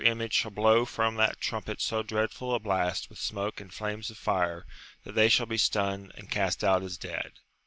253 0.01 0.19
image 0.23 0.33
shall 0.33 0.49
blow 0.49 0.83
from 0.83 1.13
that 1.13 1.39
trumpet 1.39 1.79
so 1.79 2.01
dreadful 2.01 2.55
a 2.55 2.59
blast 2.59 3.07
with 3.07 3.19
smoke 3.19 3.61
and 3.61 3.71
flames 3.71 4.09
of 4.09 4.17
flre, 4.17 4.63
that 5.03 5.11
they 5.13 5.29
shall 5.29 5.45
be 5.45 5.57
stunned 5.59 6.11
and 6.15 6.31
cast 6.31 6.63
out 6.63 6.81
as 6.81 6.97
dead. 6.97 7.33